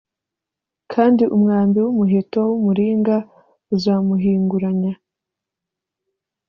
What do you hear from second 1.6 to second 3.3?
w’umuheto w’umuringa